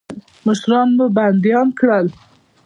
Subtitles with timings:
[0.45, 2.07] مشران مو بندیان کړل.